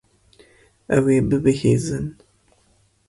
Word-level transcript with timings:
Ew 0.95 1.05
ê 1.15 1.17
bibihîzin. 1.29 2.07